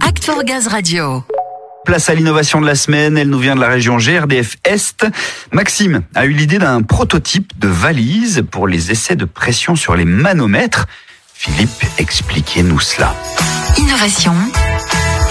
[0.00, 1.22] Act for Gaz Radio.
[1.84, 5.06] Place à l'innovation de la semaine, elle nous vient de la région GRDF Est.
[5.52, 10.04] Maxime a eu l'idée d'un prototype de valise pour les essais de pression sur les
[10.04, 10.86] manomètres.
[11.32, 13.14] Philippe, expliquez-nous cela.
[13.78, 14.34] Innovation.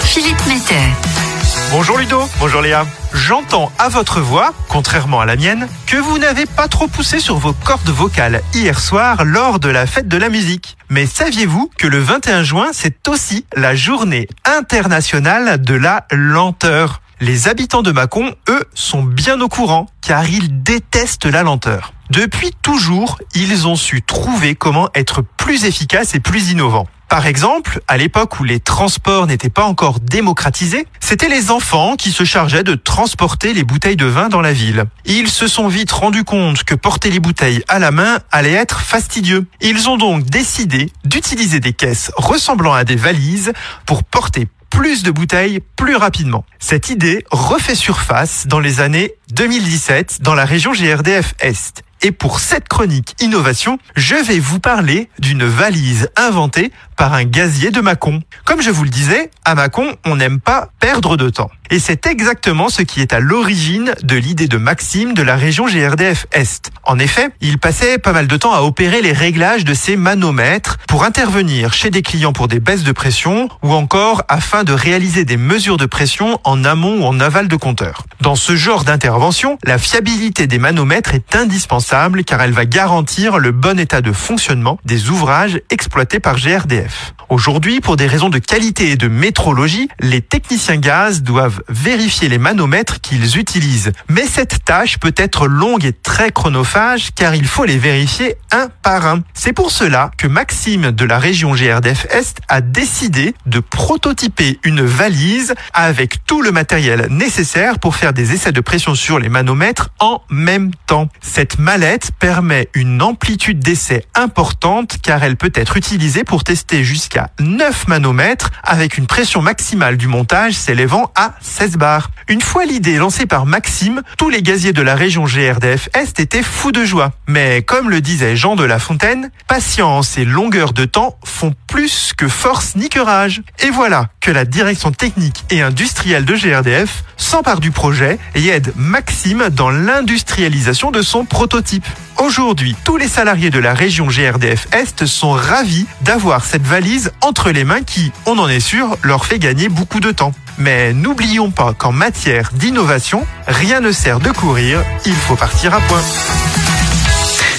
[0.00, 1.25] Philippe Mettet.
[1.72, 2.86] Bonjour Ludo, bonjour Léa.
[3.12, 7.36] J'entends à votre voix, contrairement à la mienne, que vous n'avez pas trop poussé sur
[7.38, 10.76] vos cordes vocales hier soir lors de la fête de la musique.
[10.90, 17.02] Mais saviez-vous que le 21 juin, c'est aussi la journée internationale de la lenteur?
[17.20, 21.94] Les habitants de Mâcon, eux, sont bien au courant, car ils détestent la lenteur.
[22.10, 26.86] Depuis toujours, ils ont su trouver comment être plus efficaces et plus innovants.
[27.08, 32.10] Par exemple, à l'époque où les transports n'étaient pas encore démocratisés, c'était les enfants qui
[32.10, 34.84] se chargeaient de transporter les bouteilles de vin dans la ville.
[35.04, 38.80] Ils se sont vite rendus compte que porter les bouteilles à la main allait être
[38.80, 39.46] fastidieux.
[39.60, 43.52] Ils ont donc décidé d'utiliser des caisses ressemblant à des valises
[43.86, 46.44] pour porter plus de bouteilles plus rapidement.
[46.58, 51.82] Cette idée refait surface dans les années 2017 dans la région GRDF Est.
[52.02, 57.70] Et pour cette chronique innovation, je vais vous parler d'une valise inventée par un gazier
[57.70, 58.22] de Mâcon.
[58.44, 61.50] Comme je vous le disais, à Mâcon, on n'aime pas perdre de temps.
[61.70, 65.66] Et c'est exactement ce qui est à l'origine de l'idée de Maxime de la région
[65.66, 66.70] GRDF Est.
[66.84, 70.78] En effet, il passait pas mal de temps à opérer les réglages de ces manomètres
[70.86, 75.24] pour intervenir chez des clients pour des baisses de pression ou encore afin de réaliser
[75.24, 78.04] des mesures de pression en amont ou en aval de compteur.
[78.20, 83.50] Dans ce genre d'intervention, la fiabilité des manomètres est indispensable car elle va garantir le
[83.50, 86.85] bon état de fonctionnement des ouvrages exploités par GRDF.
[87.28, 92.38] Aujourd'hui, pour des raisons de qualité et de métrologie, les techniciens gaz doivent vérifier les
[92.38, 93.92] manomètres qu'ils utilisent.
[94.08, 98.68] Mais cette tâche peut être longue et très chronophage car il faut les vérifier un
[98.82, 99.22] par un.
[99.34, 104.82] C'est pour cela que Maxime de la région GRDF Est a décidé de prototyper une
[104.82, 109.90] valise avec tout le matériel nécessaire pour faire des essais de pression sur les manomètres
[109.98, 111.08] en même temps.
[111.20, 117.30] Cette mallette permet une amplitude d'essai importante car elle peut être utilisée pour tester jusqu'à
[117.40, 122.10] 9 manomètres avec une pression maximale du montage s'élevant à 16 bars.
[122.28, 126.42] Une fois l'idée lancée par Maxime, tous les gaziers de la région GRDF Est étaient
[126.42, 127.12] fous de joie.
[127.26, 132.12] Mais comme le disait Jean de La Fontaine, patience et longueur de temps font plus
[132.16, 133.42] que force ni que rage.
[133.60, 138.72] Et voilà que la direction technique et industrielle de GRDF s'empare du projet et aide
[138.76, 141.86] Maxime dans l'industrialisation de son prototype.
[142.18, 147.50] Aujourd'hui, tous les salariés de la région GRDF Est sont ravis d'avoir cette valise entre
[147.50, 150.32] les mains qui, on en est sûr, leur fait gagner beaucoup de temps.
[150.58, 155.80] Mais n'oublions pas qu'en matière d'innovation, rien ne sert de courir, il faut partir à
[155.80, 156.02] point.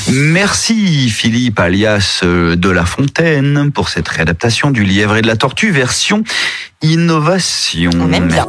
[0.10, 5.36] Merci Philippe alias euh, de La Fontaine pour cette réadaptation du lièvre et de la
[5.36, 6.24] tortue version
[6.82, 7.92] innovation.
[8.00, 8.46] On aime bien.